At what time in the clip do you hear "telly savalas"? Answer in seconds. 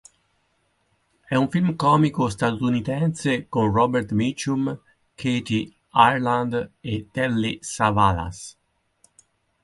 7.11-8.57